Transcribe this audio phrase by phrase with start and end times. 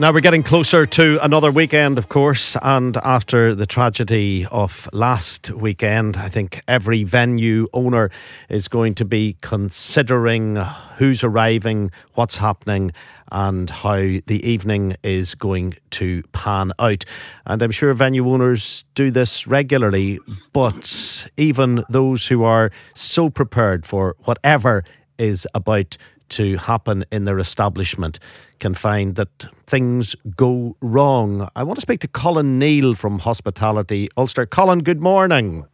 [0.00, 5.50] Now we're getting closer to another weekend, of course, and after the tragedy of last
[5.50, 8.10] weekend, I think every venue owner
[8.48, 10.56] is going to be considering
[10.96, 12.92] who's arriving, what's happening,
[13.30, 17.04] and how the evening is going to pan out.
[17.44, 20.18] And I'm sure venue owners do this regularly,
[20.54, 24.82] but even those who are so prepared for whatever
[25.18, 25.98] is about
[26.30, 28.18] to happen in their establishment
[28.58, 31.48] can find that things go wrong.
[31.56, 34.46] I want to speak to Colin Neill from Hospitality Ulster.
[34.46, 35.66] Colin, good morning.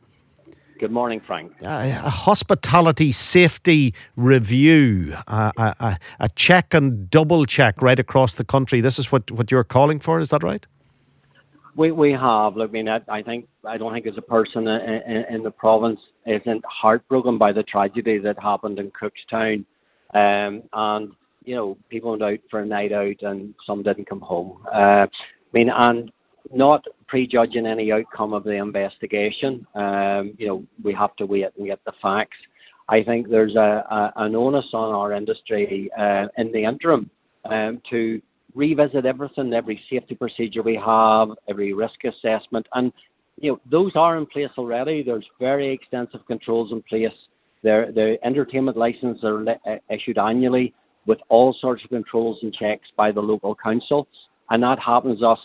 [0.78, 1.52] Good morning, Frank.
[1.62, 8.44] Uh, a hospitality safety review, uh, a, a, check and double check right across the
[8.44, 8.82] country.
[8.82, 10.66] This is what, what you're calling for, is that right?
[11.76, 12.56] We, we have.
[12.56, 15.42] Look, I mean, I, I think I don't think there's a person in, in, in,
[15.42, 19.64] the province isn't heartbroken by the tragedy that happened in Cookstown,
[20.14, 21.12] um, and
[21.44, 24.62] you know, people went out for a night out and some didn't come home.
[24.66, 25.08] Uh, I
[25.52, 26.10] mean, and
[26.52, 29.66] not prejudging any outcome of the investigation.
[29.74, 32.36] Um, you know, we have to wait and get the facts.
[32.88, 37.10] I think there's a, a an onus on our industry uh, in the interim
[37.44, 38.20] um, to
[38.54, 42.92] revisit everything, every safety procedure we have, every risk assessment, and
[43.40, 45.02] you know those are in place already.
[45.02, 47.12] There's very extensive controls in place.
[47.66, 50.72] There, the entertainment licenses are le- uh, issued annually
[51.04, 54.06] with all sorts of controls and checks by the local council.
[54.50, 55.40] And that happens to us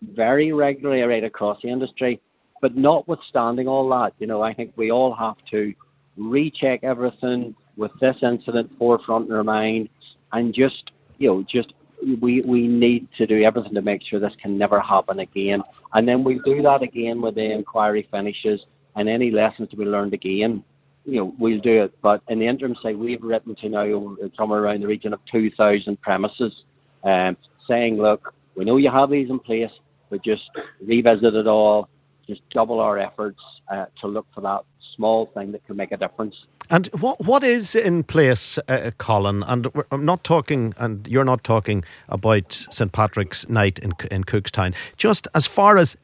[0.00, 2.22] very regularly right across the industry.
[2.62, 5.74] But notwithstanding all that, you know, I think we all have to
[6.16, 9.90] recheck everything with this incident forefront in our mind
[10.32, 11.74] and just, you know, just
[12.22, 15.62] we, we need to do everything to make sure this can never happen again.
[15.92, 18.58] And then we do that again when the inquiry finishes
[18.96, 20.64] and any lessons to be learned again
[21.08, 21.94] you know, we'll do it.
[22.02, 26.00] But in the interim say we've written to now somewhere around the region of 2,000
[26.02, 26.52] premises
[27.02, 29.70] um, saying, look, we know you have these in place,
[30.10, 30.42] but just
[30.82, 31.88] revisit it all,
[32.26, 33.40] just double our efforts
[33.72, 34.60] uh, to look for that
[34.96, 36.34] small thing that can make a difference.
[36.70, 39.42] And what what is in place, uh, Colin?
[39.44, 44.74] And I'm not talking, and you're not talking about St Patrick's Night in in Cookstown.
[44.98, 45.96] Just as far as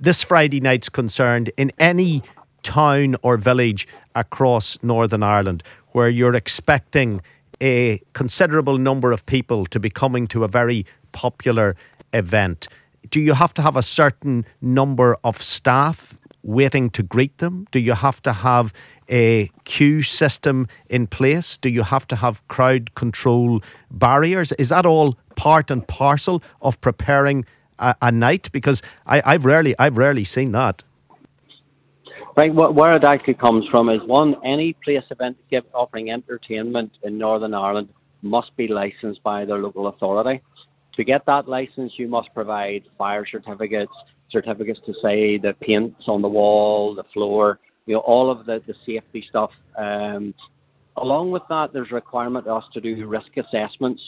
[0.00, 2.22] this Friday night's concerned, in any
[2.68, 5.62] town or village across Northern Ireland
[5.92, 7.22] where you're expecting
[7.62, 11.74] a considerable number of people to be coming to a very popular
[12.12, 12.68] event,
[13.08, 17.66] do you have to have a certain number of staff waiting to greet them?
[17.72, 18.72] Do you have to have
[19.08, 21.56] a queue system in place?
[21.56, 24.52] Do you have to have crowd control barriers?
[24.52, 27.46] Is that all part and parcel of preparing
[27.78, 28.52] a, a night?
[28.52, 30.82] Because I, I've rarely I've rarely seen that.
[32.38, 35.38] Right, where it actually comes from is one, any place event
[35.74, 37.88] offering entertainment in Northern Ireland
[38.22, 40.40] must be licensed by their local authority.
[40.94, 43.90] To get that license, you must provide fire certificates,
[44.30, 48.62] certificates to say the paint's on the wall, the floor, you know, all of the,
[48.68, 49.50] the safety stuff.
[49.76, 50.32] Um,
[50.96, 54.00] along with that, there's a requirement of us to do risk assessments.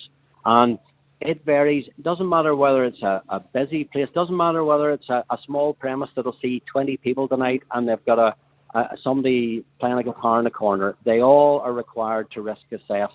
[0.45, 0.79] And
[1.21, 1.87] it varies.
[1.87, 4.09] It doesn't matter whether it's a, a busy place.
[4.15, 8.05] Doesn't matter whether it's a, a, small premise that'll see 20 people tonight and they've
[8.07, 8.35] got a,
[8.79, 10.97] a somebody playing a guitar in the corner.
[11.05, 13.11] They all are required to risk assess,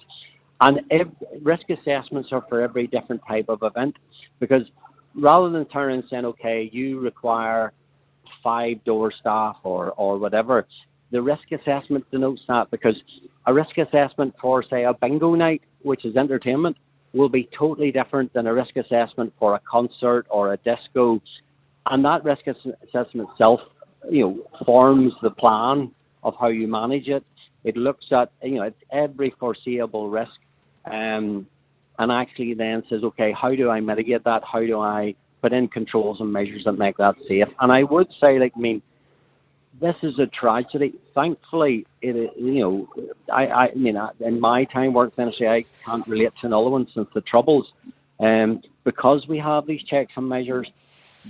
[0.62, 1.08] and if,
[1.42, 3.98] risk assessments are for every different type of event.
[4.40, 4.64] Because
[5.16, 7.74] rather than turning and saying, okay, you require
[8.44, 10.68] five door staff or or whatever,
[11.12, 12.96] the risk assessment denotes that because
[13.48, 16.78] a risk assessment for say a bingo night, which is entertainment
[17.16, 21.22] will be totally different than a risk assessment for a concert or a disco.
[21.88, 23.62] And that risk assessment itself,
[24.12, 25.92] you know, forms the plan
[26.24, 27.24] of how you manage it.
[27.64, 30.38] It looks at, you know, every foreseeable risk.
[30.86, 31.48] Um,
[31.98, 34.44] and actually then says, okay, how do I mitigate that?
[34.44, 37.48] How do I put in controls and measures that make that safe?
[37.62, 38.82] And I would say, like, I mean,
[39.80, 40.94] this is a tragedy.
[41.14, 42.90] Thankfully, it you know,
[43.32, 46.88] I, I mean, in my time working in industry, I can't relate to another one
[46.94, 47.72] since the Troubles.
[48.20, 50.72] Um, because we have these checks and measures.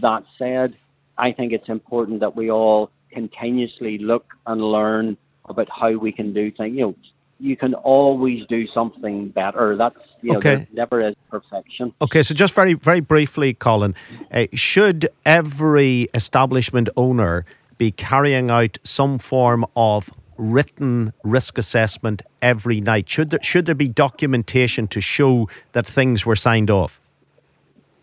[0.02, 0.76] That said,
[1.18, 6.34] I think it's important that we all continuously look and learn about how we can
[6.34, 6.76] do things.
[6.76, 6.96] You know,
[7.40, 9.76] you can always do something better.
[9.76, 10.68] That's you know, okay.
[10.74, 11.94] never is perfection.
[12.02, 13.96] Okay, so just very, very briefly, Colin,
[14.32, 17.46] uh, should every establishment owner
[17.78, 23.10] be carrying out some form of written risk assessment every night?
[23.10, 27.00] Should there, should there be documentation to show that things were signed off?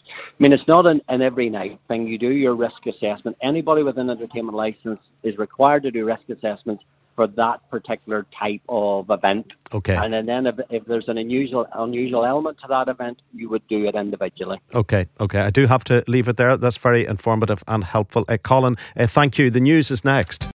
[0.08, 2.08] I mean, it's not an, an every night thing.
[2.08, 3.36] You do your risk assessment.
[3.42, 6.82] Anybody with an entertainment license is required to do risk assessments
[7.14, 9.53] for that particular type of event.
[9.73, 9.94] Okay.
[9.94, 13.87] And then if, if there's an unusual unusual element to that event, you would do
[13.87, 14.59] it individually.
[14.75, 15.41] Okay, okay.
[15.41, 16.56] I do have to leave it there.
[16.56, 18.25] That's very informative and helpful.
[18.29, 19.50] Uh, Colin, uh, thank you.
[19.50, 20.49] The news is next.